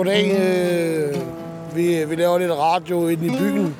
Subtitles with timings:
[0.00, 0.36] goddag.
[0.40, 1.16] Øh,
[1.76, 3.74] vi, vi laver lidt radio inde i byen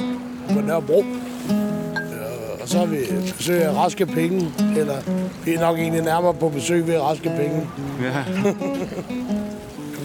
[0.54, 0.98] på Nørrebro.
[1.00, 2.96] Øh, og så har vi
[3.38, 4.96] besøg af raske penge, eller
[5.44, 7.66] vi er nok egentlig nærmere på besøg ved raske penge.
[8.02, 8.24] Ja.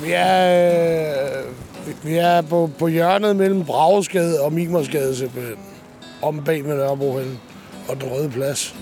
[0.05, 0.70] Vi er,
[1.38, 1.46] øh,
[1.88, 5.55] vi- vi er på, på hjørnet mellem Bragesgade og Mimersgade simpelthen.
[6.21, 7.39] Om bag med Nørrebrohallen
[7.88, 8.75] og den røde plads.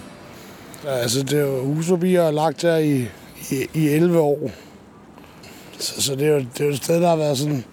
[0.87, 3.07] Altså, det er jo husforbi, jeg har lagt her i,
[3.51, 4.49] i, i 11 år.
[5.83, 7.63] Så, så det, er jo, det er jo et sted, der har været sådan...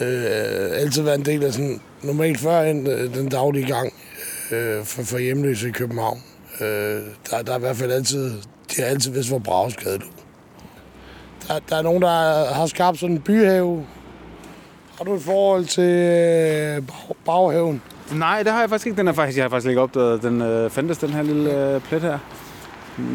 [0.00, 1.80] Øh, altid været en del af sådan...
[2.02, 3.92] Normalt før end øh, den daglige gang
[4.50, 6.22] øh, for, for hjemløse i København.
[6.60, 6.66] Øh,
[7.30, 8.30] der, der er i hvert fald altid...
[8.76, 10.04] De har altid vidst, hvor Bragesgade lå.
[11.48, 13.86] Der, der er nogen, der har skabt sådan en byhave.
[14.98, 17.82] Har du et forhold til øh, bag, baghaven?
[18.12, 18.98] Nej, det har jeg faktisk ikke.
[18.98, 21.80] Den er faktisk, jeg har faktisk ikke opdaget, den øh, fandtes, den her lille øh,
[21.80, 22.18] plet her.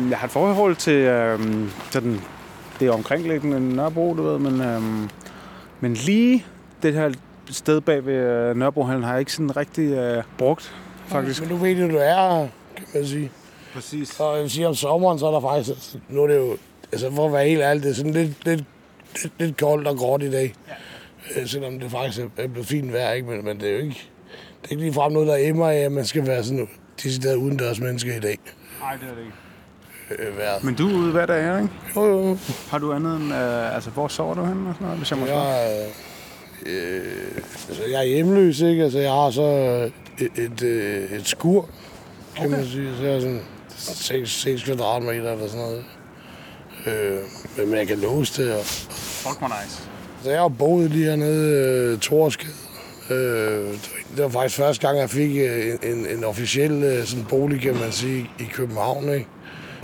[0.09, 1.40] Jeg har et forhold til øh,
[1.92, 2.22] sådan,
[2.80, 4.82] det omkringliggende Nørrebro, du ved, men, øh,
[5.80, 6.46] men lige
[6.84, 7.12] det her
[7.50, 10.76] sted bag ved øh, Nørrebrohallen har jeg ikke sådan rigtig øh, brugt,
[11.08, 11.42] faktisk.
[11.42, 13.31] Men nu ved du, du er kan man sige.
[13.73, 14.20] Præcis.
[14.20, 15.70] Og jeg vil sige, om sommeren, så er der faktisk...
[15.70, 16.58] altså, Nu er det jo...
[16.92, 18.64] Altså, for at være helt ærlig, det er sådan lidt, lidt,
[19.23, 20.53] lidt, lidt koldt og gråt i dag.
[21.36, 21.46] Ja.
[21.46, 23.28] Selvom det faktisk er blevet fint vejr, ikke?
[23.28, 24.09] Men, men det er jo ikke...
[24.62, 26.70] Det er ikke ligefrem noget, der emmer af, at man skal være sådan
[27.03, 28.38] decideret udendørs menneske i dag.
[28.81, 29.34] Nej, det er det ikke.
[30.12, 30.64] Øh, vejret.
[30.64, 31.70] Men du er ude hver dag, her, ikke?
[31.96, 32.38] Jo, jo.
[32.70, 33.34] Har du andet end...
[33.34, 35.26] Øh, altså, hvor sover du henne og sådan noget, hvis jeg må?
[35.26, 35.88] Jeg,
[36.66, 37.02] øh,
[37.70, 38.84] altså, jeg er hjemløs, ikke?
[38.84, 39.42] Altså, jeg har så
[40.20, 41.70] et, et, øh, et skur,
[42.36, 42.58] kan okay.
[42.58, 42.90] man sige.
[42.98, 43.42] Så jeg er sådan
[43.78, 45.84] 6, 6 kvadratmeter eller sådan noget.
[46.88, 48.54] Øh, men jeg kan låse det.
[48.54, 49.84] Og, Fuck, hvor nice.
[50.24, 52.54] så jeg har boet lige hernede øh, Torsgade.
[53.10, 53.74] Øh,
[54.16, 57.62] det var faktisk første gang, jeg fik øh, en, en, en officiel øh, sådan bolig,
[57.62, 59.10] kan man sige, i København.
[59.14, 59.28] Ikke?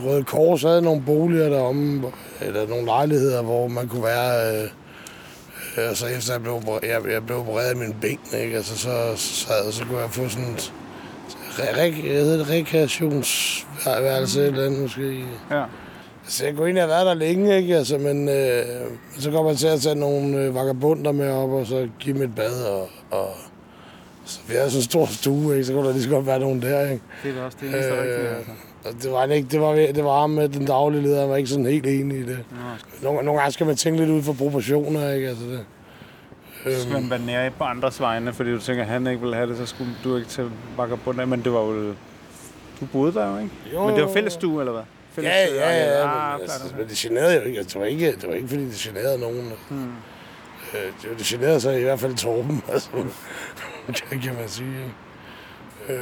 [0.04, 4.56] Røde Kors havde nogle boliger deromme, eller nogle lejligheder, hvor man kunne være...
[4.56, 4.70] Øh,
[5.78, 8.56] øh, og så efter jeg blev, jeg, jeg blev opereret af min ben, ikke?
[8.58, 10.74] Altså, så, så, så, kunne jeg få sådan et
[12.50, 15.26] rekreationsværelse eller andet måske.
[15.52, 15.64] Ja.
[16.24, 17.76] Altså, jeg kunne egentlig have været der længe, ikke?
[17.76, 18.66] Altså, men øh,
[19.20, 22.24] så kommer man til at tage nogle øh, vagabunder med op, og så give dem
[22.24, 23.30] et bad, og, og
[24.26, 25.66] så vi havde sådan en stor stue, ikke?
[25.66, 27.04] Så kunne der lige så godt være nogen der, ikke?
[27.24, 28.52] Det er også det eneste Øh, rigtige, altså.
[29.02, 31.50] Det var ikke, det var, det var ham med den daglige leder, han var ikke
[31.50, 32.40] sådan helt enig i det.
[33.04, 35.28] Nogle, nogle gange skal man tænke lidt ud for proportioner, ikke?
[35.30, 35.60] Altså det.
[36.76, 39.36] Så skal man være nære på andres vegne, fordi du tænker, at han ikke ville
[39.36, 41.94] have det, så skulle du ikke til vagabund af, men det var jo...
[42.82, 43.50] Du boede der jo, ikke?
[43.74, 44.84] Jo, Men det var fællesstue, eller hvad?
[45.12, 46.08] Fælles Ja, ja, ja, ja.
[46.08, 47.58] Ah, men, klart, altså, men det generede jo ikke.
[47.60, 48.12] Altså, det, var ikke.
[48.12, 49.52] det var ikke, fordi det generede nogen.
[49.70, 49.92] Hmm.
[50.74, 52.90] Øh, det, det generede så i hvert fald Torben, altså.
[53.88, 54.76] det kan man sige.
[55.90, 55.96] Øh,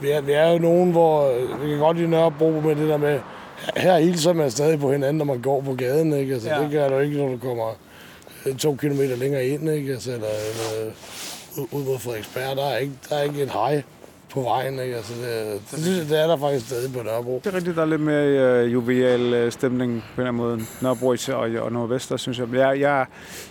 [0.00, 2.88] vi, er, vi er jo nogen, hvor øh, vi kan godt lide Nørrebro med det
[2.88, 3.20] der med,
[3.76, 6.34] her hilser man stadig på hinanden, når man går på gaden, ikke?
[6.34, 6.60] Altså, Ja.
[6.62, 7.76] det gør du ikke, når du kommer
[8.46, 9.92] øh, to kilometer længere ind, ikke?
[9.92, 10.92] Altså, eller, eller
[11.58, 13.82] ud, ud mod Frederiksberg, der er ikke, der er ikke et hej
[14.36, 14.96] på vejen, ikke?
[14.96, 17.40] Altså, det, det, synes jeg, det er der faktisk stadig på Nørrebro.
[17.44, 20.60] Det er rigtigt, der er lidt mere øh, jovial øh, stemning på den her måde.
[20.82, 22.52] Nørrebro og, og Nordvester, synes jeg.
[22.52, 23.06] Jeg, jeg,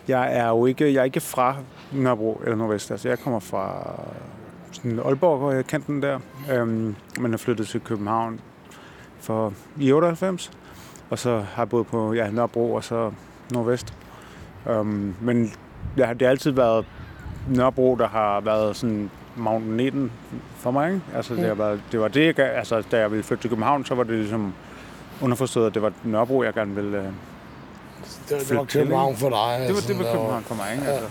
[0.07, 1.55] jeg er jo ikke, jeg er ikke fra
[1.91, 2.91] Nørrebro eller Nordvest.
[2.91, 4.15] Altså, jeg kommer fra øh,
[4.71, 6.19] sådan Aalborg, øh, kanten der.
[6.51, 8.39] Øhm, men er flyttet til København
[9.19, 10.51] for i 98.
[11.09, 13.11] Og så har jeg boet på ja, Nørrebro og så
[13.51, 13.93] Nordvest.
[14.69, 15.51] Øhm, men
[15.97, 16.85] ja, det har altid været
[17.49, 20.11] Nørrebro, der har været sådan magneten
[20.57, 20.87] for mig.
[20.93, 21.01] Ikke?
[21.15, 23.49] Altså, det, har været, det var det, jeg, gav- altså, da jeg ville flytte til
[23.49, 24.53] København, så var det ligesom
[25.21, 26.97] underforstået, at det var Nørrebro, jeg gerne ville...
[26.97, 27.03] Øh,
[28.29, 29.37] Det, det var København for dig.
[29.59, 30.87] det var altså, det var var- København for mig, ikke?
[30.87, 31.05] Altså,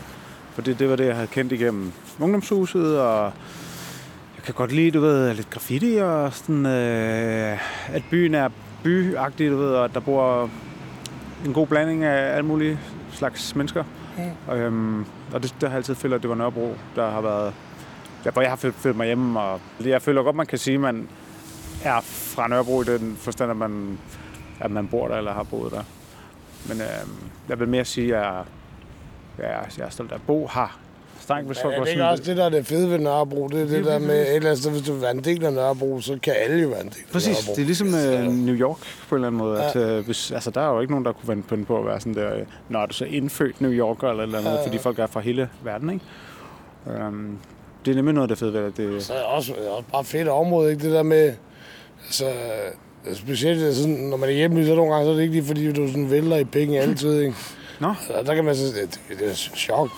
[0.54, 3.24] for det, det var det, jeg havde kendt igennem ungdomshuset, og
[4.36, 7.58] jeg kan godt lide, du ved, lidt graffiti, og sådan, øh,
[7.96, 8.48] at byen er
[8.82, 10.50] byagtig, du ved, og at der bor
[11.46, 12.78] en god blanding af alle mulige
[13.12, 13.84] slags mennesker.
[14.16, 14.22] Mm.
[14.46, 15.00] Og, øhm,
[15.32, 17.52] og det, der har jeg altid følt, at det var Nørrebro, der har været,
[18.24, 19.40] der, hvor jeg har følt, følt mig hjemme.
[19.40, 21.08] Og jeg føler godt, man kan sige, at man
[21.84, 23.98] er fra Nørrebro i den forstand, at man,
[24.60, 25.82] at man bor der eller har boet der.
[26.68, 27.10] Men øhm,
[27.48, 28.42] jeg vil mere sige, at jeg,
[29.38, 30.78] jeg, er- jeg er stolt af at bo her.
[31.20, 32.10] Strengt, hvis er var det ikke sådan...
[32.10, 33.48] også det, der er det fede ved Nørrebro?
[33.48, 35.10] Det er det, er der det, med, et eller andet sted, hvis du vil være
[35.10, 37.54] en del af Nørrebro, så kan alle jo være en del af Præcis, Nørrebro.
[37.56, 38.78] det er ligesom øh, New York
[39.08, 39.62] på en eller anden måde.
[39.62, 39.68] Ja.
[39.68, 41.86] At, øh, hvis, altså, der er jo ikke nogen, der kunne vende på, på at
[41.86, 44.50] være sådan der, øh, når er du så indfødt New Yorker eller et eller andet,
[44.50, 44.66] Ja, ja.
[44.66, 46.04] fordi folk er fra hele verden, ikke?
[47.06, 47.38] Um,
[47.84, 48.76] det er nemlig noget, der er fedt ved det.
[48.76, 49.02] det.
[49.04, 50.84] Så er det også, også bare fedt område, ikke?
[50.84, 51.32] Det der med,
[52.06, 52.24] altså,
[53.14, 55.34] specielt det er sådan, når man er hjemme, så nogle gange, så er det ikke
[55.34, 57.34] lige, fordi du sådan vælter i penge altid, ikke?
[57.80, 59.88] Nå, Og der kan man sige, det, det er chok,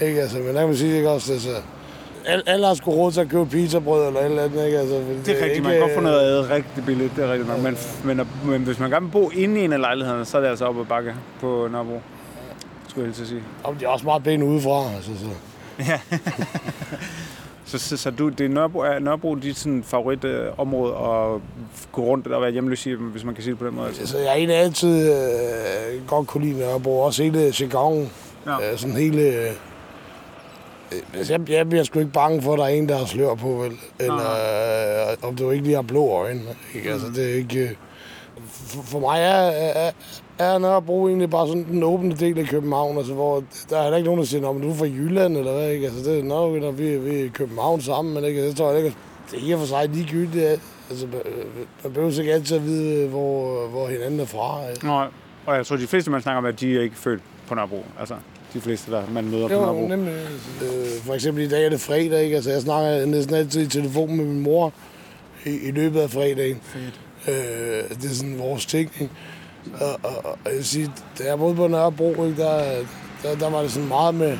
[0.00, 0.20] ikke?
[0.20, 1.50] Altså, men der kan man sige, ikke også, altså,
[2.26, 4.78] alle, alle har sgu råd til at købe pizzabrød eller et eller andet, ikke?
[4.78, 5.62] Altså, fordi det er rigtigt.
[5.64, 7.58] Man kan godt få noget ad rigtig billigt, det er rigtigt nok.
[7.62, 10.40] Men, men, men hvis man gerne vil bo inde i en af lejlighederne, så er
[10.40, 12.00] det altså op ad bakke på Nørrebro.
[12.88, 13.42] skulle jeg at sige.
[13.64, 14.94] Og de er også meget pæne udefra.
[14.96, 15.51] Altså, så.
[17.72, 21.40] Så, så, så du, det er Nørrebro, er Nørrebro dit sådan, favorit øh, område at
[21.92, 23.86] gå rundt og være hjemløs i, hvis man kan sige det på den måde?
[23.86, 24.00] Altså.
[24.00, 27.00] Altså, jeg er egentlig altid øh, godt kunne lide Nørrebro.
[27.00, 28.04] Også hele Chicago.
[28.46, 28.72] Ja.
[28.72, 29.22] Øh, sådan hele...
[29.22, 29.50] Øh,
[31.14, 33.34] altså, jeg, jeg bliver sgu ikke bange for, at der er en, der har slør
[33.34, 33.72] på, vel?
[33.98, 34.30] Eller
[35.10, 36.42] øh, om du ikke lige har blå øjne.
[36.74, 36.92] Ikke?
[36.92, 37.60] Altså, det er ikke...
[37.60, 37.70] Øh,
[38.46, 39.90] for, for mig er, er,
[40.42, 44.06] er Nørrebro egentlig bare sådan den åbne del af København, altså, hvor der er ikke
[44.06, 45.86] nogen, der siger, at du er fra Jylland, eller hvad, ikke?
[45.86, 48.46] Altså, det er nok, når vi, vi er i København sammen, men ikke?
[48.48, 48.96] det tror jeg ikke,
[49.30, 50.60] det er i og for sig ligegyldigt.
[50.90, 51.06] Altså,
[51.84, 54.64] man behøver ikke altid at vide, hvor, hvor hinanden er fra.
[54.68, 54.86] Altså.
[54.86, 55.04] Nå,
[55.46, 57.84] og jeg tror, de fleste, man snakker med, de er ikke født på Nørrebro.
[58.00, 58.14] Altså,
[58.54, 59.88] de fleste, der man møder på Jo, Nørrebro.
[59.88, 60.12] nemlig.
[60.62, 60.68] Øh,
[61.04, 62.36] for eksempel i dag er det fredag, ikke?
[62.36, 64.72] Altså, jeg snakker næsten altid i telefon med min mor
[65.46, 66.60] i, i løbet af fredagen.
[67.28, 67.34] Øh,
[67.88, 69.12] det er sådan vores ting, ikke?
[69.80, 72.62] Og, og, og jeg vil sige, da jeg boede på Nørrebro, ikke, der,
[73.22, 74.38] der, der var det sådan meget med...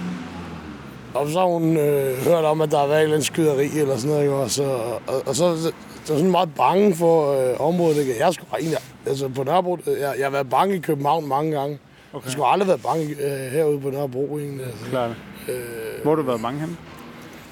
[1.15, 4.11] Og så har hun øh, hørt om, at der har været en skyderi eller sådan
[4.11, 4.35] noget, ikke?
[4.35, 4.65] Og så,
[5.07, 5.73] og, og så
[6.05, 7.97] så var sådan meget bange for øh, området.
[7.97, 8.15] Ikke?
[8.19, 11.79] Jeg skulle egentlig, altså på Nørrebro, jeg, jeg har været bange i København mange gange.
[12.13, 12.25] Okay.
[12.25, 14.67] Jeg skulle aldrig været bange øh, herude på Nørrebro, egentlig.
[14.67, 14.85] Altså.
[14.91, 15.11] Klart.
[15.49, 16.03] Øh...
[16.03, 16.77] Hvor har du været mange henne?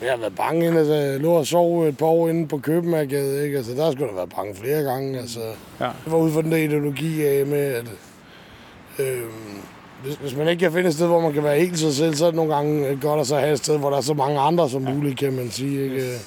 [0.02, 2.58] Jeg har været bange, inde, altså, jeg lå og sov et par år inde på
[2.58, 3.56] Københavnsgade, ikke?
[3.56, 5.40] Altså, der skulle der være bange flere gange, altså.
[5.80, 5.84] Ja.
[6.04, 7.86] Det var ud fra den der ideologi af med, at
[8.98, 9.22] øh,
[10.04, 12.14] hvis, hvis, man ikke kan finde et sted, hvor man kan være helt sig selv,
[12.14, 14.14] så er det nogle gange godt at så have et sted, hvor der er så
[14.14, 16.18] mange andre som muligt, kan man sige, ikke?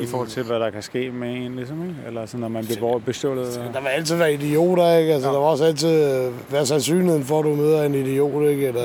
[0.00, 1.94] I forhold til, hvad der kan ske med en, ligesom, ikke?
[2.06, 3.70] Eller sådan, når man bliver bestjålet.
[3.74, 5.12] Der vil altid være idioter, ikke?
[5.12, 5.34] Altså, ja.
[5.34, 8.66] der vil også altid øh, være sandsynligheden for, at du møder en idiot, ikke?
[8.66, 8.84] Eller,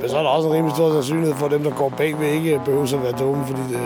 [0.00, 2.28] men så er der også en rimelig stor sandsynlighed for, at dem, der går bagved,
[2.32, 3.80] ikke behøver at være dumme, fordi det,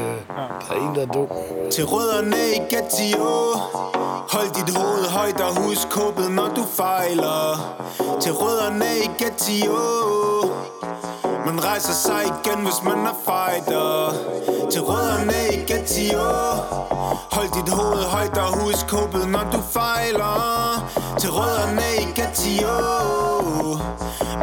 [0.68, 1.28] der er en, der er dum.
[1.70, 3.32] Til rødderne i Gatio
[4.34, 7.40] Hold dit hoved højt og husk kåbet, når du fejler
[8.22, 9.80] Til rødderne i Gatio
[11.46, 14.14] Man rejser sig igen, hvis man er fighter
[14.70, 20.90] Til rødderne i Gatio Hold dit hoved højt og husk håbet, når du fejler.
[21.20, 22.76] Til rødderne i Katio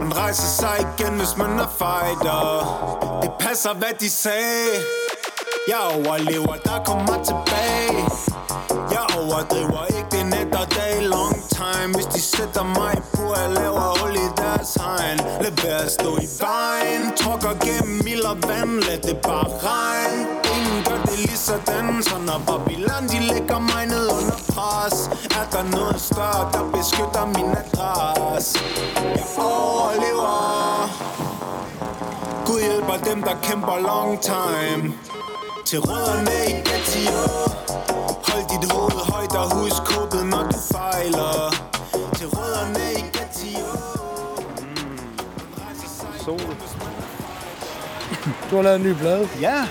[0.02, 2.42] Man rejser sig igen, hvis man er fighter.
[3.22, 4.68] Det passer, hvad de sagde.
[5.68, 7.98] Jeg overlever, der kommer tilbage.
[8.96, 11.02] Jeg overdriver ikke, det net og dag.
[11.02, 15.18] Long time Hvis de sætter mig på, jeg laver hul i deres hegn.
[15.44, 17.04] Lad være at stå i vejen.
[17.18, 20.41] Trukker gennem mild og vand, lad det bare regne.
[21.06, 24.98] Det lige sådan Så når Babylon, de lægger mig ned under pres
[25.40, 28.60] Er der noget større, der beskytter min adresse?
[28.96, 30.32] Jeg overlever.
[32.46, 34.94] Gud hjælper dem, der kæmper long time.
[35.66, 37.22] Til rødderne i Gatio
[38.28, 41.54] Hold dit hoved højt og husk kåbet, når du fejler.
[42.18, 43.68] Til rødderne i Gatio
[46.26, 46.40] Sol.
[48.52, 49.30] Du har lavet en ny plade.
[49.42, 49.68] Ja,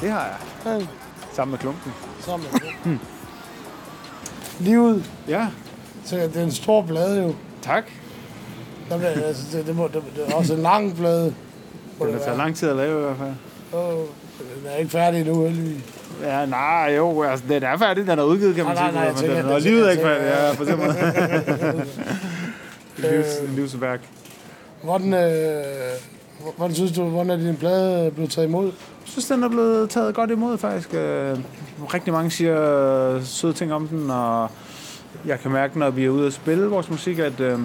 [0.00, 0.36] det har jeg.
[0.80, 0.86] Ja,
[1.32, 1.92] Sammen med klumpen.
[2.20, 2.98] sammen med
[4.60, 5.10] Livet.
[5.28, 5.46] Ja,
[6.04, 7.34] Så det er en stor plade jo.
[7.62, 7.84] tak.
[8.86, 11.34] Bliver, altså, det, det, må, det, det er også en lang plade.
[11.98, 13.32] må Det har taget lang tid at lave i hvert fald.
[13.82, 13.98] Åh,
[14.38, 15.82] den er ikke færdig endnu, heldigvis.
[16.22, 18.92] Ja, nej, jo, altså, den er færdig, den er udgivet, kan man sige.
[18.92, 21.84] nej, nej, men tænker- den livet er ikke færdig, ja, på den måde.
[22.96, 23.26] Livs,
[23.56, 24.00] livsværk.
[24.82, 25.62] Hvordan, øh,
[26.56, 28.64] hvordan synes du, hvordan er din plade blevet taget imod?
[28.64, 28.72] Jeg
[29.04, 30.94] synes, den er blevet taget godt imod, faktisk.
[30.94, 31.38] Øh,
[31.94, 34.50] rigtig mange siger søde ting om den, og
[35.26, 37.58] jeg kan mærke, når vi er ude at spille vores musik, at øh,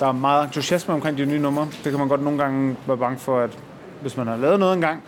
[0.00, 1.68] der er meget entusiasme omkring de nye numre.
[1.84, 3.50] Det kan man godt nogle gange være bange for, at
[4.00, 5.02] hvis man har lavet noget engang,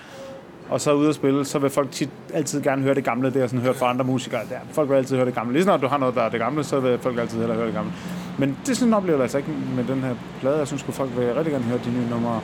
[0.69, 3.27] og så er ude at spille, så vil folk tit altid gerne høre det gamle.
[3.27, 4.41] Det har jeg sådan hørt fra andre musikere.
[4.51, 4.57] Der.
[4.73, 5.53] Folk vil altid høre det gamle.
[5.53, 7.67] Lige snart du har noget, der er det gamle, så vil folk altid hellere høre
[7.67, 7.93] det gamle.
[8.39, 10.59] Men det sådan en oplevelse altså ikke med den her plade.
[10.59, 12.41] Jeg synes, at folk vil rigtig gerne høre de nye numre.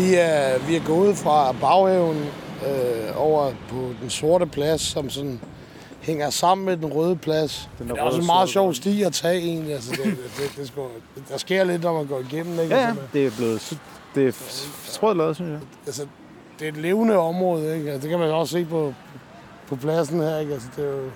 [0.00, 2.16] Vi er, vi er gået fra baghaven
[2.66, 5.40] øh, over på den sorte plads, som sådan
[6.00, 7.70] hænger sammen med den røde plads.
[7.78, 9.74] Den der er også en meget sjov sti at tage egentlig.
[9.74, 10.80] Altså, det, det, det, det, sgu,
[11.28, 12.60] der sker lidt, når man går igennem.
[12.60, 12.74] Ikke?
[12.74, 12.88] Ja, ja.
[12.88, 13.78] Altså, Det er blevet
[14.14, 14.32] det er
[14.84, 15.60] sprødt lavet, synes jeg.
[15.86, 16.06] altså,
[16.58, 17.90] det er et levende område, ikke?
[17.90, 18.94] Altså, det kan man også se på,
[19.68, 20.52] på pladsen her, ikke?
[20.52, 21.10] Altså, det er jo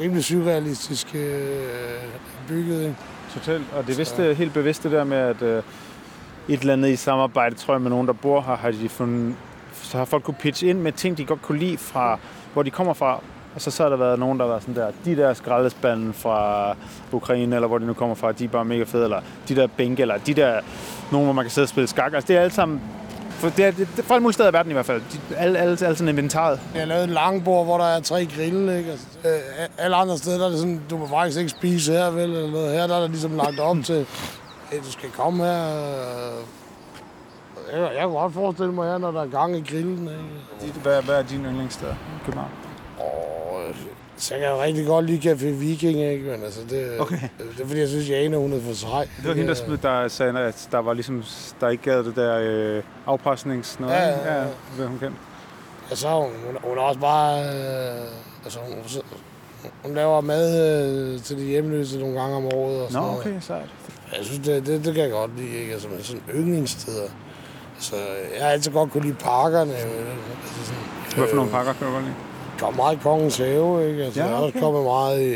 [0.00, 2.02] rimelig surrealistisk øh,
[2.48, 2.96] bygget, ikke?
[3.34, 3.64] Totalt.
[3.76, 5.62] Og det er vist helt bevidst det der med, at øh,
[6.48, 9.34] et eller andet i samarbejde, tror jeg, med nogen, der bor her, har de fundet,
[9.82, 12.18] så har folk kunne pitche ind med ting, de godt kunne lide fra,
[12.52, 13.20] hvor de kommer fra.
[13.54, 16.12] Og så, så har der været nogen, der har været sådan der, de der skraldespanden
[16.12, 16.74] fra
[17.12, 19.66] Ukraine, eller hvor de nu kommer fra, de er bare mega fede, eller de der
[19.66, 20.60] bænke, eller de der,
[21.12, 22.14] nogen, hvor man kan sidde og spille skak.
[22.14, 22.80] Altså det er alt sammen
[23.30, 25.00] For det er, det, fra alle mulige steder i verden i hvert fald.
[25.00, 26.60] De, alle, alle, alle sådan inventaret.
[26.74, 28.90] Jeg har lavet en langbord, hvor der er tre grille, ikke?
[28.90, 32.10] Altså, øh, alle andre steder, der er det sådan, du må faktisk ikke spise her,
[32.10, 32.22] vel?
[32.22, 32.72] Eller noget.
[32.72, 34.06] Her der er der ligesom lagt op til,
[34.70, 35.66] hey, du skal komme her.
[35.68, 36.42] øh.
[37.72, 40.08] Jeg, jeg kunne godt forestille mig her, når der er gang i grillen,
[40.66, 40.78] ikke?
[40.82, 42.50] Hvad, hvad er dine yndlingssteder i København?
[42.98, 43.62] Og
[44.16, 46.24] så kan jeg rigtig godt lide Café Viking, ikke?
[46.30, 47.18] Men altså, det, Okay.
[47.38, 49.08] det er fordi, jeg synes, Jane, hun er for sej.
[49.16, 51.24] Det var hende, der, spil- der sagde, at der var ligesom,
[51.60, 53.94] der ikke gav det der øh, afpresnings noget.
[53.94, 54.40] Ja, ja, ja.
[54.42, 54.46] ja.
[54.76, 55.16] Hvad hun kendte.
[55.90, 57.38] Ja, så hun, hun, hun er også bare...
[57.40, 58.06] Øh,
[58.44, 59.02] altså, hun,
[59.84, 63.34] hun, laver mad øh, til de hjemløse nogle gange om året og sådan Nå, okay,
[63.40, 63.68] sejt.
[64.16, 65.72] Jeg synes, det, det, det kan jeg godt lide, ikke?
[65.72, 67.08] Altså, sådan yndlingssteder.
[67.74, 67.96] Altså,
[68.36, 69.70] jeg har altid godt kunne lide parkerne.
[69.70, 69.76] jo.
[69.76, 72.14] Altså, sådan, Hvad for nogle pakker kan du godt lide?
[72.58, 74.04] kom meget i kongens have, ikke?
[74.04, 74.30] Altså, Ja, okay.
[74.30, 75.32] Jeg har også kommet meget i...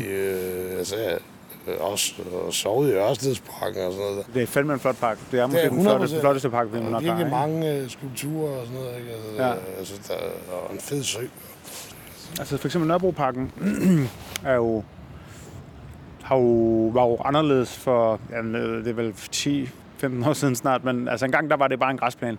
[0.00, 1.18] i øh, altså, jeg,
[1.80, 2.12] også
[2.46, 4.16] og sovet i Ørstedsparken og sådan noget.
[4.26, 4.32] Der.
[4.34, 5.22] Det er fandme en flot pakke.
[5.32, 6.20] Det er måske er den flotteste, 100%.
[6.20, 7.00] flotteste pakke, vi Der nok er har.
[7.00, 7.30] virkelig ikke?
[7.36, 9.10] mange øh, skulpturer og sådan noget, ikke?
[9.12, 9.52] Altså, Ja.
[9.78, 11.18] altså der er en fed sø.
[12.38, 13.52] Altså for eksempel Nørrebroparken
[14.44, 14.84] er jo,
[16.32, 19.12] har jo, var jo anderledes for, jamen, øh, det er vel
[20.22, 22.38] 10-15 år siden snart, men altså engang der var det bare en græsplæne,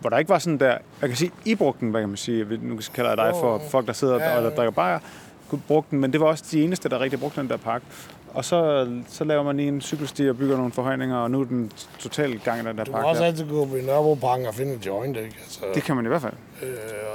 [0.00, 2.16] hvor der ikke var sådan der, jeg kan sige, I brugte den, hvad kan man
[2.16, 4.98] sige, nu kalder jeg dig for folk, der sidder Ja, og der drikker bajer,
[5.66, 7.82] bruge den, men det var også de eneste, der rigtig brugte den der park.
[8.34, 11.44] Og så, så laver man lige en cykelsti og bygger nogle forhøjninger, og nu er
[11.44, 13.00] den totalt gang i den der Du park.
[13.00, 13.26] kan også der.
[13.28, 15.36] altid gå på Nørrebroparken og finde et joint, ikke?
[15.42, 16.32] Altså, Det kan man i hvert fald.
[16.62, 16.68] øh,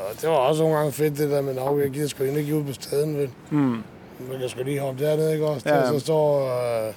[0.09, 2.55] og det var også nogle gange fedt, det der med, at jeg gider sgu ikke
[2.55, 3.29] ud på staden, vel?
[3.49, 3.83] Mm.
[4.19, 5.69] Man kan sgu lige hoppe dernede, ikke også?
[5.69, 5.91] Ja, Ja, ja.
[5.91, 6.41] Så står...
[6.87, 6.93] Øh,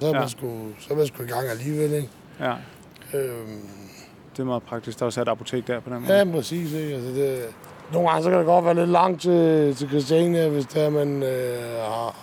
[0.00, 0.20] så er, Ja.
[0.20, 0.46] man sgu,
[0.80, 2.08] så er man sgu i gang alligevel, ikke?
[2.40, 2.52] Ja,
[3.14, 3.60] Øhm,
[4.36, 4.98] det er meget praktisk.
[4.98, 6.18] Der er også et apotek der på den måde.
[6.18, 6.94] ja, præcis, ikke?
[6.94, 7.44] Altså, det,
[7.92, 10.90] nogle gange så kan det godt være lidt langt til, til Christiania, hvis det er,
[10.90, 12.16] man øh, har,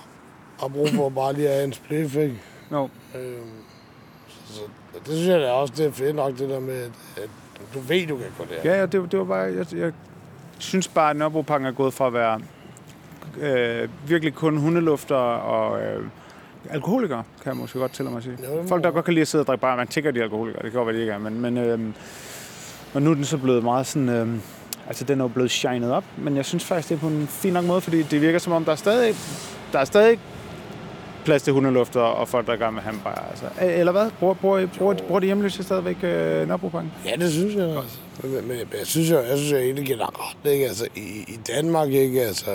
[0.59, 2.41] har brug for bare lige at have en spliff, ikke?
[2.71, 2.89] Jo.
[3.15, 3.49] Øhm,
[4.27, 4.61] så, så,
[5.05, 6.91] det synes jeg da også, det er fedt nok, det der med, at,
[7.23, 7.29] at
[7.73, 8.71] du ved, du kan gå der.
[8.71, 9.37] Ja, ja det, det var bare...
[9.37, 9.91] Jeg, jeg
[10.59, 12.39] synes bare, at Nørrebroparken er gået fra at være
[13.41, 16.03] øh, virkelig kun hundelufter og øh,
[16.69, 18.37] alkoholikere, kan jeg måske godt tillade mig at sige.
[18.63, 20.23] Må Folk, der godt kan lide at sidde og drikke bare, man tænker, de er
[20.23, 20.63] alkoholikere.
[20.63, 21.79] Det kan godt være, de ikke er, men, men øh,
[22.93, 24.09] og nu er den så blevet meget sådan...
[24.09, 24.27] Øh,
[24.87, 27.27] altså, den er jo blevet shined op, men jeg synes faktisk, det er på en
[27.27, 29.15] fin nok måde, fordi det virker som om, der er stadig,
[29.73, 30.19] der er stadig
[31.25, 33.29] plads til hundelufter og folk, der er gang med hamburger.
[33.29, 33.45] Altså.
[33.61, 34.09] Eller hvad?
[34.19, 36.91] Bruger, bruger, bruger, bruger de hjemløse stadigvæk øh, Nørrebroparken?
[37.05, 37.97] Ja, det synes jeg også.
[38.23, 40.65] Men, men, jeg synes jo, jeg synes jo egentlig generelt, ikke?
[40.65, 42.21] Altså, i, i Danmark, ikke?
[42.21, 42.51] Altså,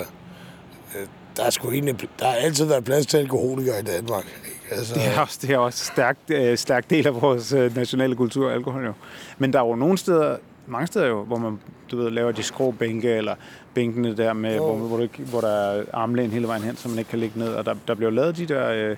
[1.37, 4.75] der er sgu egentlig, der har altid været plads til alkoholikere i Danmark, ikke?
[4.75, 8.17] Altså, Det er også, det er også stærkt, øh, stærk del af vores øh, nationale
[8.17, 8.93] kultur, alkohol jo.
[9.39, 11.59] Men der er jo nogle steder, mange steder jo, hvor man
[11.91, 13.35] du ved, laver de skrå bænke, eller
[13.75, 16.99] bænkene der, med, hvor, hvor, du, hvor der er armlæn hele vejen hen, så man
[16.99, 17.55] ikke kan ligge ned.
[17.55, 18.97] Og der, der bliver lavet de der øh,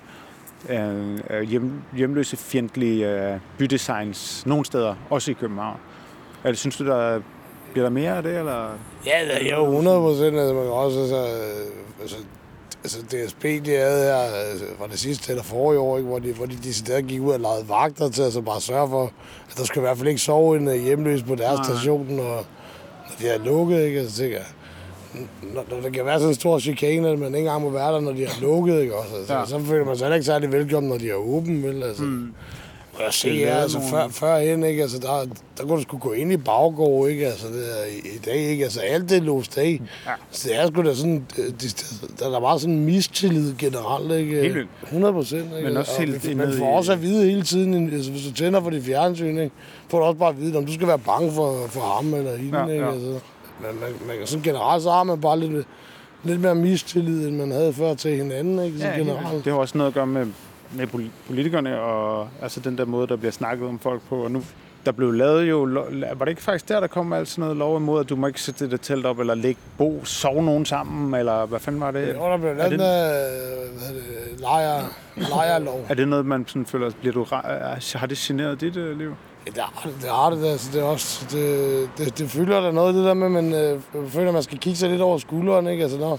[0.69, 5.77] øh, øh, hjem, hjemløse fjendtlige øh, bydesigns nogle steder, også i København.
[6.45, 7.21] Altså, synes du, der
[7.75, 8.69] bliver der mere af det, eller?
[9.07, 10.37] Ja, det er jo 100 procent.
[10.39, 12.17] Altså, man kan også, altså, øh, altså,
[12.85, 16.33] altså DSB, de havde her, altså, var det sidste eller forrige år, ikke, hvor de,
[16.33, 19.05] hvor de decideret gik ud og lavede vagter til, altså bare sørge for,
[19.51, 21.65] at der skulle i hvert fald ikke sove en øh, hjemløs på deres Nej.
[21.77, 22.45] station, og når
[23.21, 24.47] de er lukket, ikke, altså, tænker jeg,
[25.55, 27.93] når, når der kan være sådan en stor chikane, at man ikke engang må være
[27.93, 29.15] der, når de er lukket, ikke også?
[29.17, 29.47] Altså, Ja.
[29.47, 31.83] Så føler man sig heller ikke særlig velkommen, når de er åbne, vel?
[31.83, 32.03] Altså.
[32.03, 32.33] Mm.
[32.95, 34.83] Og jeg Det se er her, lavet altså nogle- før, førhen, ikke?
[34.83, 35.27] Altså, der,
[35.59, 37.27] der kunne du skulle gå ind i baggård, ikke?
[37.27, 37.85] Altså, det er,
[38.15, 38.65] i, dag, ikke?
[38.65, 39.81] Altså, alt det låst af.
[40.07, 40.11] Ja.
[40.31, 41.87] Så det er sgu da sådan, øh, det,
[42.21, 44.41] der, der er bare sådan en mistillid generelt, ikke?
[44.41, 44.69] Helt vildt.
[44.83, 45.69] 100 procent, ikke?
[45.69, 48.33] Men også Og helt indad Man får også at vide hele tiden, altså, hvis du
[48.33, 49.51] tænder for dit fjernsyn, ikke?
[49.89, 52.37] Får du også bare at vide, om du skal være bange for, for ham eller
[52.37, 52.85] hende, Ja, ikke?
[52.85, 52.93] ja.
[52.93, 55.67] Altså, man, man, man, kan sådan generelt, så har man bare lidt,
[56.25, 58.79] lidt mere mistillid, end man havde før til hinanden, ikke?
[58.79, 58.99] Så vildt.
[58.99, 59.45] generelt.
[59.45, 60.27] det har også noget at gøre med,
[60.77, 64.25] med poli- politikerne og altså den der måde, der bliver snakket om folk på.
[64.25, 64.43] Og nu,
[64.87, 65.59] der blev lavet jo,
[66.15, 68.27] var det ikke faktisk der, der kom alt sådan noget lov imod, at du må
[68.27, 71.81] ikke sætte det der telt op, eller ligge, bo, sove nogen sammen, eller hvad fanden
[71.81, 72.15] var det?
[72.15, 73.93] Jo, der blev er lavet hedder
[74.33, 74.83] det, lejer,
[75.17, 75.85] lejerlov.
[75.89, 77.27] Er det noget, man sådan føler, bliver du,
[77.99, 79.15] har det generet dit øh, liv?
[79.47, 82.61] Ja, det har det, det, har det, altså, det, er også, det, det, det fylder
[82.61, 85.19] der noget, det der med, man øh, føler, at man skal kigge sig lidt over
[85.19, 85.83] skulderen, ikke?
[85.83, 86.13] Altså, når,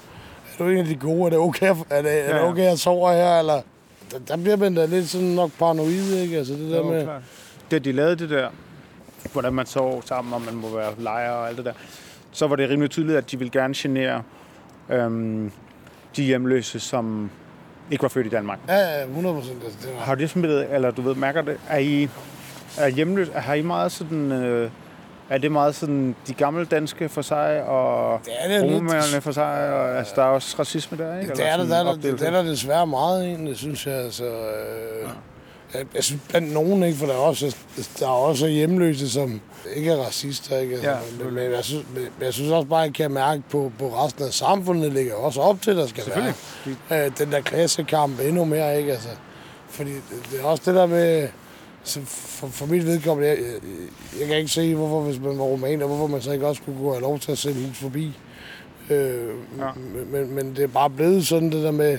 [0.59, 1.25] er du en af de gode?
[1.25, 3.39] Er det okay, er det, er Ja, det okay at sove her?
[3.39, 3.61] Eller,
[4.11, 6.37] der, der bliver man da lidt sådan nok paranoid, ikke?
[6.37, 7.03] Altså, det der Jo, med...
[7.03, 7.21] klart.
[7.71, 8.49] Da de lavede det der,
[9.33, 11.73] hvordan man sov sammen, og man må være lejer og alt det der,
[12.31, 14.23] så var det rimelig tydeligt, at de ville gerne genere
[14.89, 15.51] øhm,
[16.15, 17.29] de hjemløse, som
[17.91, 18.59] ikke var født i Danmark.
[18.67, 19.63] Ja, ja, 100 procent.
[19.63, 22.09] Altså, det var, Har det smittet, eller du ved, mærker det, er I
[22.77, 24.69] er hjemløse, har I meget sådan, øh,
[25.29, 28.63] er det meget sådan de gamle danske for sig, og lidt.
[28.63, 31.33] romerne for sig, og altså, der er også racisme der, ikke?
[31.33, 33.93] Det er der, der, er der, det er der desværre meget egentlig, synes jeg.
[33.95, 35.09] Altså, øh,
[35.73, 36.97] Jeg, jeg synes blandt nogen, ikke?
[36.97, 37.55] For der er også,
[37.99, 39.41] der er også hjemløse, som
[39.75, 40.73] ikke er racister, ikke?
[40.75, 43.41] Altså, Ja, men, men, jeg synes, men jeg synes også bare, at jeg kan mærke
[43.51, 46.03] på, på resten af samfundet, ligger også op til, at der skal
[46.89, 48.91] være øh, den der klassekamp endnu mere, ikke?
[48.91, 49.09] Altså,
[49.69, 50.01] fordi det,
[50.31, 51.27] det er også det der med,
[51.85, 53.37] så for, for mit vedkommende, jeg,
[54.19, 56.77] jeg, kan ikke se, hvorfor hvis man var romaner, hvorfor man så ikke også kunne
[56.79, 58.17] gå have lov til at sætte hus forbi.
[58.89, 59.27] Øh,
[59.59, 59.69] Ja.
[60.11, 61.97] men, men, det er bare blevet sådan det der med,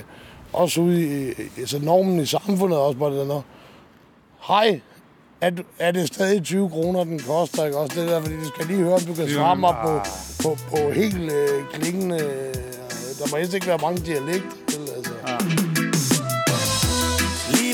[0.53, 3.41] også ude i, i så normen i samfundet også bare det der,
[4.47, 4.81] hej,
[5.41, 7.77] er, du- er det stadig 20 kroner, den koster, ikke?
[7.77, 9.99] Også det der, fordi du skal lige høre, om du kan svare mig på,
[10.43, 12.53] på, på helt øh, klingende, øh,
[13.19, 14.49] der må helst ikke være mange dialekter,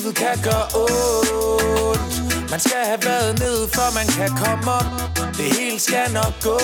[0.03, 2.51] Livet kan gøre ondt.
[2.51, 4.85] Man skal have været ned, før man kan komme op.
[5.37, 6.57] Det hele skal nok gå.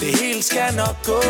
[0.00, 1.20] Det hele skal nok gå.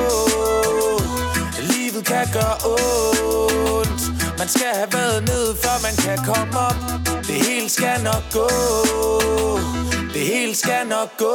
[1.73, 4.03] Livet kan gøre ondt.
[4.39, 6.79] Man skal have været ned, før man kan komme op.
[7.29, 8.49] Det hele skal nok gå.
[10.15, 11.35] Det hele skal nok gå.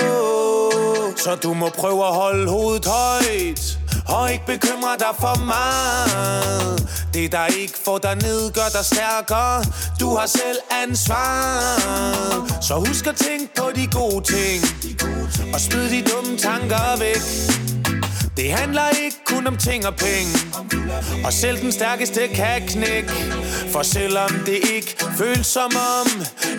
[1.18, 6.90] Så du må prøve at holde hovedet højt og ikke bekymre dig for meget.
[7.14, 9.64] Det der ikke får dig ned, gør dig stærkere.
[10.00, 14.64] Du har selv ansvar Så husk at tænke på de gode ting.
[15.54, 17.22] Og smid de dumme tanker væk
[18.38, 20.32] det handler ikke kun om ting og penge.
[21.26, 23.10] Og selv den stærkeste kan knække.
[23.72, 26.08] For selvom det ikke føles som om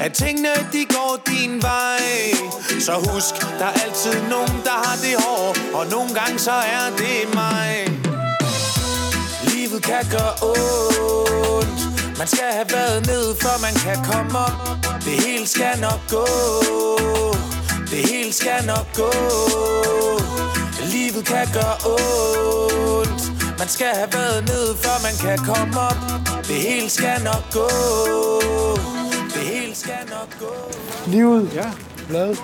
[0.00, 2.00] At tingene de går din vej
[2.80, 5.60] Så husk, der er altid nogen, der har det hårdt.
[5.74, 7.88] Og nogle gange så er det mig.
[9.42, 12.18] Livet kan gøre ondt.
[12.18, 14.52] Man skal have været ned, for man kan komme op.
[15.04, 16.26] Det hele skal nok gå.
[17.90, 19.10] Det hele skal nok gå.
[20.80, 23.22] Livet kan gøre ondt
[23.58, 25.96] Man skal have været ned, før man kan komme op
[26.48, 27.68] Det hele skal nok gå
[29.34, 30.52] Det hele skal nok gå
[31.06, 31.70] Livet, Ja.
[32.08, 32.38] bladet.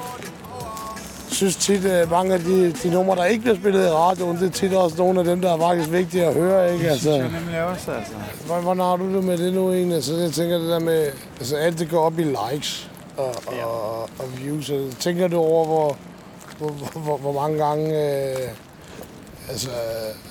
[1.28, 4.36] Jeg synes tit, at mange af de, de numre, der ikke bliver spillet i radioen,
[4.36, 6.90] det er tit også nogle af dem, der er faktisk vigtige at høre, ikke?
[6.90, 8.12] Altså, Det er nemlig også, altså.
[8.62, 9.94] Hvordan, har du det med det nu egentlig?
[9.94, 11.06] Altså, jeg tænker det der med,
[11.40, 14.70] altså alt det går op i likes og, og, og views.
[15.00, 15.96] Tænker du over, hvor,
[16.70, 18.48] hvor, hvor, hvor mange gange, øh,
[19.48, 19.70] altså,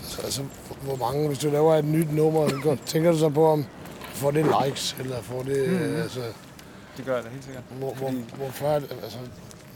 [0.04, 0.42] altså, altså,
[0.82, 3.66] hvor mange, hvis du laver et nyt nummer, så tænker du så på, om
[4.14, 6.02] får det likes, eller får det, mm.
[6.02, 6.20] altså,
[6.98, 7.64] Det gør da helt sikkert.
[7.80, 9.18] hvor, hvor, hvorfor det, altså,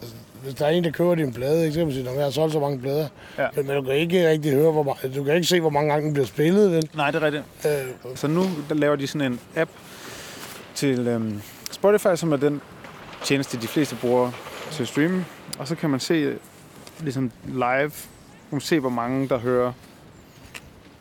[0.02, 2.60] altså, hvis der er en, der køber din plade, sige, at jeg har solgt så
[2.60, 3.08] mange plader.
[3.38, 3.48] Ja.
[3.56, 5.92] Men, men, du kan ikke rigtig høre, hvor mange, du kan ikke se, hvor mange
[5.92, 6.90] gange den bliver spillet, vel?
[6.94, 7.44] Nej, det er rigtigt.
[7.66, 9.72] Øh, Så nu der laver de sådan en app
[10.76, 11.42] til øhm,
[11.72, 12.62] Spotify, som er den
[13.24, 14.32] tjeneste, de fleste bruger
[14.72, 15.26] til at streame.
[15.60, 16.36] Og så kan man se
[17.00, 19.72] ligesom live, kan man se, hvor mange der hører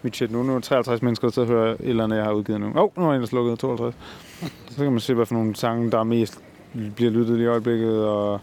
[0.02, 0.42] mit shit nu.
[0.42, 2.66] Nu er der 53 mennesker, der hører et eller andet, jeg har udgivet nu.
[2.66, 3.94] Åh, oh, nu er en, der slukket 52.
[4.70, 6.38] Så kan man se, hvad for nogle sange, der er mest
[6.96, 8.04] bliver lyttet i øjeblikket.
[8.06, 8.40] Og,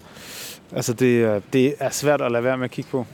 [0.71, 3.05] altså, det, er- det er svært at lade være med at kigge på,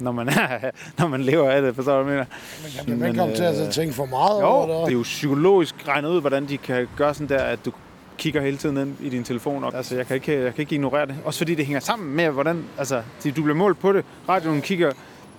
[0.00, 2.36] når man, er, når man lever af det, forstår du, hvad jeg mener?
[2.62, 4.86] Men kan man Men, ikke komme til at øh, tænke for meget Jo, over det?
[4.86, 7.72] det er jo psykologisk regnet ud, hvordan de kan gøre sådan der, at du
[8.18, 9.64] kigger hele tiden ind i din telefon.
[9.64, 11.16] Og, altså, jeg kan, ikke, jeg kan ikke ignorere det.
[11.24, 14.04] Også fordi det hænger sammen med, hvordan altså, du bliver målt på det.
[14.28, 14.92] Radioen kigger,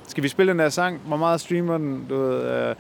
[0.08, 1.00] skal vi spille den der sang?
[1.06, 2.06] Hvor meget streamer den?
[2.10, 2.76] Du ved, øh,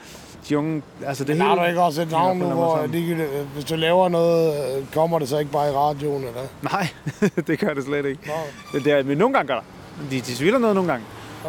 [0.50, 1.62] de unge, altså det har hele.
[1.62, 5.30] du ikke også et navn nu, hvor de, hvis du laver noget, øh, kommer det
[5.30, 6.42] så ikke bare i radioen, eller?
[6.62, 6.88] Nej,
[7.48, 8.22] det gør det slet ikke.
[8.28, 8.34] Nå,
[8.74, 10.28] Det, det er, men nogle gange gør det.
[10.28, 11.06] De, de noget nogle gange.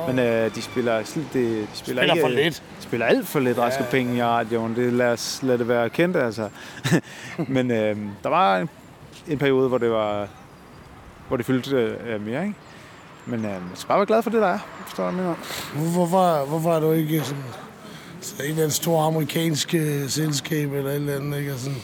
[0.07, 2.63] Men øh, de spiller, de, de spiller, spiller ikke, for lidt.
[2.79, 4.77] De spiller alt for lidt raske penge i radioen.
[4.77, 6.49] Det, lad, os, lad det være kendt, altså.
[7.49, 8.69] Men øh, der var en,
[9.29, 10.29] en periode, hvor det var
[11.29, 12.55] hvor det fyldte øh, mere, ikke?
[13.27, 14.59] Men øh, jeg skal bare være glad for det, der er.
[14.87, 15.35] Forstår du, mener?
[15.93, 17.43] Hvorfor, hvorfor er du ikke sådan,
[18.21, 21.53] så en eller anden stor amerikansk øh, selskab eller et eller andet, ikke?
[21.53, 21.79] Og Sådan,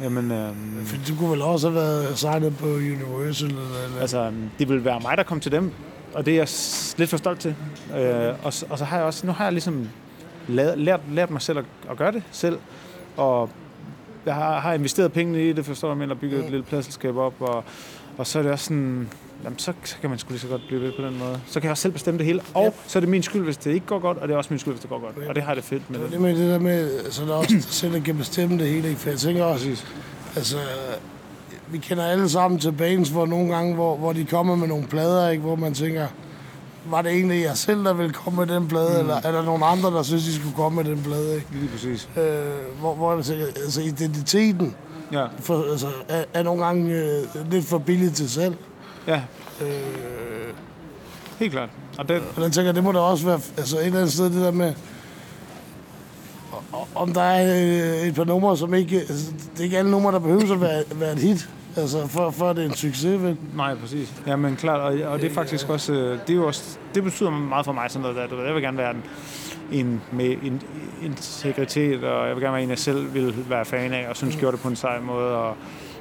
[0.00, 4.32] Jamen, øh, for du kunne vel også have været signet på Universal eller, eller altså,
[4.58, 5.72] det vil være mig, der kom til dem.
[6.14, 6.48] Og det er jeg
[6.98, 7.54] lidt for stolt til.
[7.98, 9.88] Øh, og, og så har jeg også, nu har jeg ligesom
[10.48, 12.58] lært, lært, lært mig selv at, at gøre det selv.
[13.16, 13.50] Og
[14.26, 17.34] jeg har, har investeret pengene i det, forstår du, og bygget et lille pladselskab op.
[17.40, 17.64] Og,
[18.18, 19.08] og så er det også sådan,
[19.44, 21.40] jamen, så, så kan man sgu lige så godt blive ved på den måde.
[21.46, 22.40] Så kan jeg også selv bestemme det hele.
[22.54, 22.70] Og Ja.
[22.86, 24.58] så er det min skyld, hvis det ikke går godt, og det er også min
[24.58, 25.28] skyld, hvis det går godt.
[25.28, 26.12] Og det har jeg det fedt med det, det.
[26.12, 28.88] det med det der med, så der er også selv, der kan bestemme det hele,
[28.88, 29.00] ikke?
[29.00, 29.84] For jeg tænker også,
[30.36, 30.56] altså,
[31.74, 34.86] vi kender alle sammen til bands, hvor nogle gange, hvor, hvor de kommer med nogle
[34.86, 35.42] plader, ikke?
[35.42, 36.06] Hvor man tænker,
[36.86, 38.98] var det egentlig jeg selv, der ville komme med den plade, mm.
[38.98, 41.46] eller er der nogle andre, der synes, de skulle komme med den plade, ikke?
[41.52, 42.08] Lige præcis.
[42.16, 42.24] Øh,
[42.80, 44.74] hvor, hvor altså identiteten
[45.12, 48.56] Ja, for, altså, er, er nogle gange øh, lidt for billigt til salg.
[49.06, 49.20] ja
[49.60, 49.68] Øh,
[51.38, 51.68] helt klart.
[51.98, 54.24] Og det, og den tænker, det må da også være altså, et eller andet sted,
[54.24, 54.74] det der med,
[56.94, 57.56] om der er
[58.02, 58.96] øh, et par numre, som ikke...
[58.98, 61.48] Altså, det er ikke alle numre, der behøver at være, være et hit.
[61.76, 63.36] Altså, for, for at det er en succes, vel?
[63.56, 64.22] Nej, præcis.
[64.26, 67.04] Ja, men klart, og, og det er faktisk også, øh, det er jo også, det
[67.04, 68.26] betyder meget for mig sådan noget der.
[68.26, 69.02] Du ved, Jeg vil gerne være en,
[69.72, 70.62] en med en,
[71.02, 74.36] integritet, og jeg vil gerne være en, jeg selv vil være fan af, og synes,
[74.36, 75.36] gjorde det på en sej måde.
[75.36, 75.48] Og,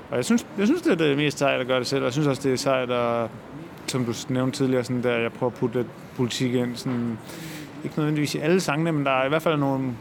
[0.09, 2.05] og jeg synes, jeg synes, det er det mest sejt at gøre det selv, og
[2.05, 3.29] jeg synes også, det er sejt at,
[3.88, 7.17] som du nævnte tidligere, sådan der, jeg prøver at putte lidt politik ind, sådan,
[7.83, 9.93] ikke nødvendigvis i alle sangene, men der er i hvert fald nogle,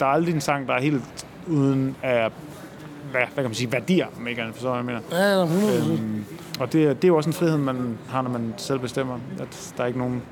[0.00, 2.30] der er aldrig en sang, der er helt uden af
[3.12, 5.00] hvad, hvad kan man sige, værdier, om ikke andet, forstår jeg, mener.
[5.12, 6.24] Ja, 100 Øhm,
[6.60, 9.14] og det, er- det er jo også en frihed, man har, når man selv bestemmer.
[9.40, 10.22] At der er ikke nogen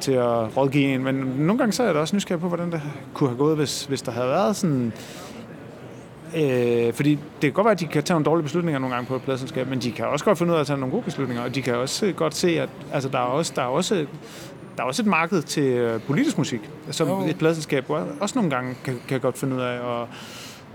[0.00, 1.04] til at rådgive en.
[1.04, 2.82] Men nogle gange så er jeg da også nysgerrig på, hvordan det
[3.14, 4.92] kunne have gået, hvis, hvis der havde været sådan...
[6.36, 9.08] Øh, fordi det kan godt være, at de kan tage nogle dårlige beslutninger nogle gange
[9.08, 11.02] på et pladselskab, men de kan også godt finde ud af at tage nogle gode
[11.04, 13.94] beslutninger, og de kan også godt se, at altså, der, er også, der, er også,
[14.76, 17.26] der er også et marked til øh, politisk musik, som Jo.
[17.28, 17.90] et pladselskab
[18.20, 19.78] også nogle gange kan, kan godt finde ud af.
[19.80, 20.08] Og,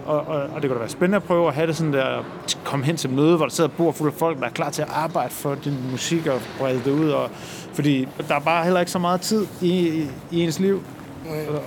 [0.06, 2.06] og, og, og det kunne da være spændende at prøve at have det sådan der,
[2.06, 4.70] at komme hen til møde, hvor der sidder bord fuld af folk, der er klar
[4.70, 7.10] til at arbejde for din musik og brede det ud.
[7.10, 7.30] Og,
[7.74, 10.84] fordi der er bare heller ikke så meget tid i, i, i ens liv.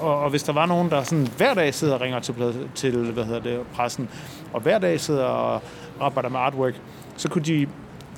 [0.01, 2.35] Og, og hvis der var nogen, der sådan hver dag sidder og ringer til,
[2.75, 4.09] til hvad hedder det, pressen,
[4.53, 5.63] og hver dag sidder og
[6.01, 6.75] arbejder med artwork,
[7.17, 7.67] så kunne de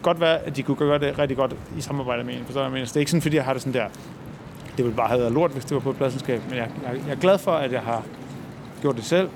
[0.03, 2.45] godt være, at de kunne gøre det rigtig godt i samarbejde med en.
[2.45, 2.87] Forstår jeg mener?
[2.87, 3.89] Så det er ikke sådan, fordi jeg har det sådan der,
[4.77, 6.43] det ville bare have været lort, hvis det var på et pladselskab.
[6.49, 8.03] Men jeg, jeg, jeg er glad for, at jeg har
[8.81, 9.29] gjort det selv.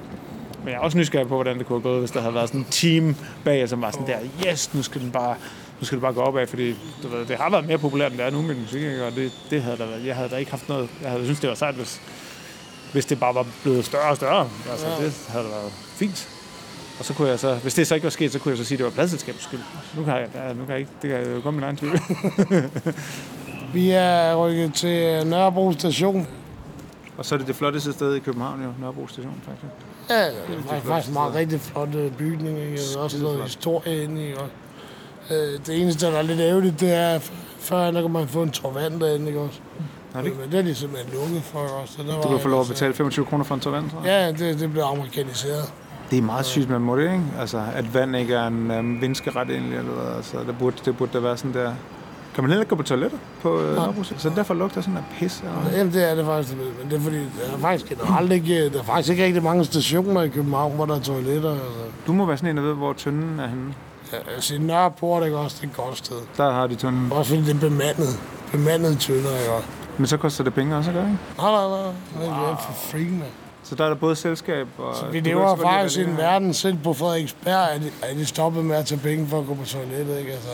[0.65, 2.49] Men jeg er også nysgerrig på, hvordan det kunne have gået, hvis der havde været
[2.49, 5.37] sådan en team bag, som var sådan der, yes, nu skal den bare,
[5.81, 6.71] nu skal det bare gå opad, fordi
[7.03, 9.05] du ved, det har været mere populært, end det er nu med musik, ikke?
[9.07, 10.07] og det, det havde der været.
[10.07, 12.01] Jeg havde da ikke haft noget, jeg havde synes det var sejt, hvis,
[12.93, 14.49] hvis det bare var blevet større og større.
[14.71, 15.05] Altså, Ja.
[15.05, 16.29] det havde da været fint.
[16.99, 18.65] Og så kunne jeg så, hvis det så ikke var sket, så kunne jeg så
[18.65, 19.61] sige, at det var pladselskabets skyld.
[19.97, 21.77] Nu kan jeg, ja, nu kan jeg ikke, det kan jeg jo komme min egen
[21.77, 21.99] tvivl.
[23.75, 26.27] Vi er rykket til Nørrebro station.
[27.17, 29.92] og så er det det flotteste sted i København, jo, Nørrebro Station, faktisk.
[30.13, 32.59] Ja, det er faktisk, faktisk meget rigtig flot øh, bygning.
[32.59, 32.77] Ikke?
[32.77, 34.33] Der er også noget historie inde i.
[34.33, 34.49] Og,
[35.31, 38.43] øh, det eneste, der er lidt ærgerligt, det er, at før der kan man få
[38.43, 39.61] en tår vand derinde, ikke også?
[40.15, 41.91] Nå, det, Men det er de simpelthen lukket for os.
[41.91, 44.05] Så der du kan få lov at betale 25 kroner for en tår vand, tror
[44.05, 44.37] jeg.
[44.41, 45.73] Ja, det, det bliver amerikaniseret.
[46.11, 47.23] Det er meget sygt, man må det, ikke?
[47.39, 50.17] Altså, at vand ikke er en um, vinskeret egentlig, eller hvad.
[50.17, 51.75] Altså, det burde, det burde da være sådan der...
[52.35, 54.03] Kan man heller ikke gå på toilettet på øh, Nørrebro?
[54.03, 55.45] Så derfor lugter sådan af pis.
[55.47, 55.73] Og...
[55.73, 56.57] Jamen, det er det faktisk.
[56.57, 59.65] Men det er fordi, der er faktisk generelt ikke, der er faktisk ikke rigtig mange
[59.65, 61.51] stationer i København, hvor der er toiletter.
[61.51, 61.81] Altså.
[62.07, 63.75] Du må være sådan en, der ved, hvor tynden er henne.
[64.13, 66.17] Ja, altså, Nørreport er også det er et godt sted.
[66.37, 67.13] Der har de tynden.
[67.13, 68.21] Også fordi det er bemandet.
[68.53, 69.69] Bemandet tønder, ikke også?
[69.99, 71.03] Men så koster det penge også, ikke?
[71.03, 71.93] Nej, nej, nej.
[72.21, 73.31] Det er for free, mand.
[73.63, 74.97] Så der er der både selskab og...
[74.97, 78.65] Så vi lever faktisk i en verden, selv på Frederiksberg, er de, er de stoppet
[78.65, 80.33] med at tage penge for at gå på toilettet, ikke?
[80.33, 80.49] Altså,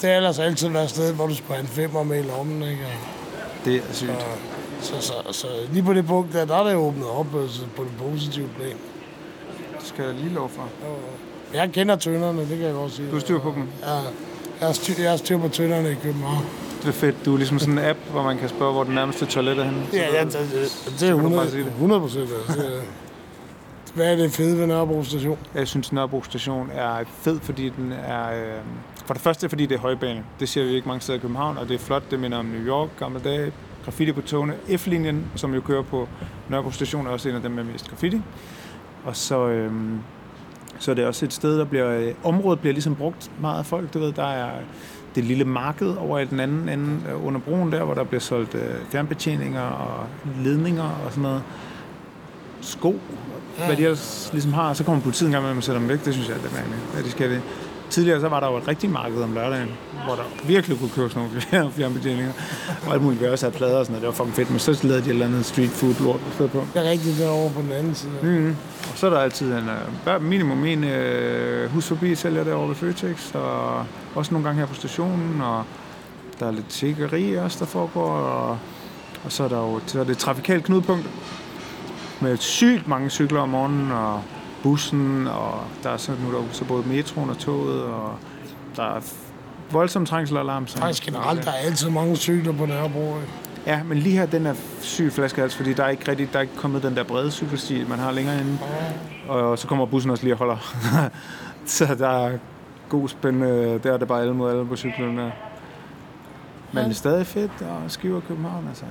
[0.00, 2.22] det har ellers altid været et sted, hvor du skulle have en femmer med i
[2.22, 2.86] lommen, ikke?
[3.64, 4.10] Det er sygt.
[4.10, 4.38] Og,
[4.80, 7.84] så, så, så, lige på det punkt der, der er det åbnet op altså, på
[7.84, 8.76] det positive plan.
[9.78, 10.68] Det skal jeg lige lov for.
[11.54, 13.08] Jeg kender tønderne, det kan jeg godt sige.
[13.08, 13.68] Du har styr på dem.
[13.82, 13.94] Ja,
[14.60, 16.44] jeg har styr, jeg har styr på tønderne i København.
[16.82, 17.24] Det er fedt.
[17.24, 19.64] Du er ligesom sådan en app, hvor man kan spørge, hvor den nærmeste toilet er
[19.64, 19.86] henne.
[19.92, 21.70] Ja, ja det, det, det er kan du 100, bare sige det.
[21.70, 22.30] 100 procent.
[23.94, 25.38] Hvad er det fede ved Nørrebro station?
[25.54, 28.30] Jeg synes, Nørrebro Station er fed, fordi den er...
[28.30, 28.60] Øh,
[29.06, 30.24] for det første, fordi det er højbane.
[30.40, 32.10] Det ser vi ikke mange steder i København, og det er flot.
[32.10, 33.52] Det minder om New York, gamle dage.
[33.84, 34.54] Graffiti på togene.
[34.76, 36.08] F-linjen, som jo kører på
[36.48, 38.20] Nørrebro Station, er også en af dem med mest graffiti.
[39.04, 39.72] Og så, øh,
[40.78, 41.90] så er det også et sted, der bliver...
[41.90, 43.94] Øh, området bliver ligesom brugt meget af folk.
[43.94, 44.50] Du ved, der er
[45.14, 48.20] det lille marked over i den anden ende øh, under broen der, hvor der bliver
[48.20, 50.06] solgt øh, fjernbetjeninger og
[50.44, 51.42] ledninger og sådan noget.
[52.60, 53.00] Sko,
[53.58, 53.66] ja.
[53.66, 54.74] hvad de ellers ligesom har.
[54.74, 56.04] Så kommer politiet en gang med at sætte dem væk.
[56.04, 56.80] Det synes jeg er lidt mærkeligt.
[56.96, 57.42] Ja, de skal det.
[57.90, 59.68] Tidligere så var der jo et rigtigt marked om lørdagen,
[60.04, 62.32] hvor der virkelig kunne købes nogle fjern- fjernbetjeninger.
[62.86, 64.02] Og alt muligt, vi også havde plader og sådan noget.
[64.02, 66.34] Det var fucking fedt, men så lavede de et eller andet street food lort i
[66.34, 66.66] stedet på.
[66.74, 68.12] Det er rigtigt derovre på den anden side.
[68.22, 68.56] Mm.
[68.92, 69.68] Og så er der altid en,
[70.08, 74.66] øh, minimum en øh, hus forbi sælger derovre ved Føtex, og også nogle gange her
[74.66, 75.64] på stationen, og
[76.40, 78.58] der er lidt tiggeri også, der foregår, og,
[79.24, 81.06] og så er der jo så er det et trafikalt knudepunkt
[82.20, 84.22] med sygt mange cykler om morgenen, og
[84.62, 88.12] bussen, og der er så, nu er der så både metroen og toget, og
[88.76, 89.00] der er
[89.72, 90.66] voldsom trængsel og alarm.
[90.66, 93.14] så- Faktisk generelt, der er altid mange cykler på Nørrebro.
[93.66, 96.42] Ja, men lige her, den er syg flaskehals, fordi der er ikke rigtig, der er
[96.42, 98.58] ikke kommet den der brede cykelsti, man har længere inde.
[99.28, 100.56] Og så kommer bussen også lige og holder.
[101.66, 102.38] så der er
[102.88, 105.30] god spændende, der er det bare alle mod alle på cyklen der.
[106.72, 108.84] Men det er stadig fedt, og Skiver København, altså.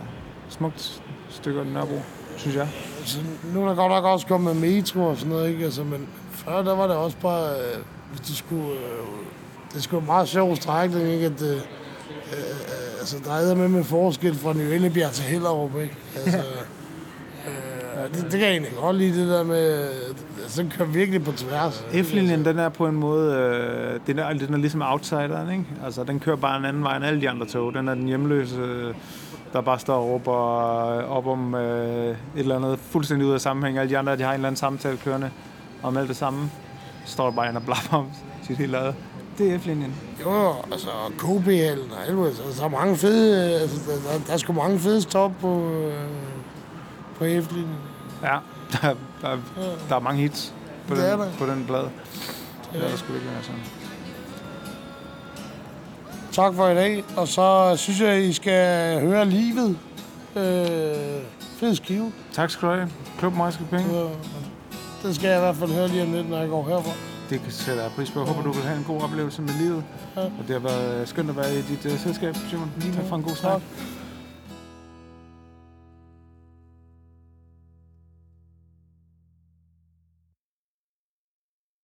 [0.50, 2.02] Smukt stykke af Nørrebro,
[2.38, 2.68] synes jeg.
[3.00, 3.18] Altså,
[3.54, 5.66] nu er der godt nok også kommet metro og sådan noget, ikke?
[5.66, 9.08] Altså, men før der var det også bare, øh, hvis du skulle, øh,
[9.74, 11.26] det skulle meget sjov strækning, ikke?
[11.26, 15.96] At, øh, øh, altså, der er med med forskel fra Ny Ellebjerg til Hellerup, ikke?
[16.16, 16.38] Altså,
[17.48, 19.90] øh, det, det kan jeg egentlig godt lide, det der med...
[20.44, 21.86] Altså, den kører virkelig på tværs.
[21.94, 25.66] F-linjen, den er på en måde, øh, den, er, den er ligesom outsideren, ikke?
[25.86, 27.74] Altså, den kører bare en anden vej end alle de andre tog.
[27.74, 28.94] Den er den hjemløse, øh,
[29.54, 30.36] der bare står og råber
[30.98, 33.78] øh, op om øh, et eller andet fuldstændig ud af sammenhæng.
[33.78, 35.32] Alle de andre, de har en eller anden samtale kørende
[35.84, 36.52] om alt det samme.
[37.06, 38.08] Står der bare en og blabber om
[38.48, 38.96] sit hele eget.
[39.38, 39.96] Det er F-linjen.
[40.22, 40.90] Jo, altså
[41.20, 43.54] KBL'en og helvede, altså, der er mange fede...
[43.62, 45.94] Altså, der, der er sgu mange fede stop på, øh,
[47.18, 47.78] på F-linjen.
[48.24, 48.38] Ja,
[48.72, 49.38] der, der,
[49.90, 50.54] der er mange hits
[50.88, 51.90] på, Det den, på den plade.
[52.74, 53.83] Det er der sgu ikke være sådan.
[56.34, 59.78] Tak for i dag, og så synes jeg, I skal høre livet.
[60.36, 60.44] Øh,
[61.58, 62.12] fed skive.
[62.32, 62.90] Tak skal du have.
[63.20, 64.10] Klub mig skal penge.
[65.04, 66.92] Det skal jeg i hvert fald høre lige om lidt, når jeg går herfra.
[67.30, 68.20] Det kan sætte jeg pris på.
[68.20, 69.84] Jeg håber, du vil have en god oplevelse med livet.
[70.16, 70.22] Ja.
[70.22, 72.72] Og det har været skønt at være i dit uh, selskab, Simon.
[72.96, 73.52] Tak for en god snak.
[73.52, 73.62] Tak.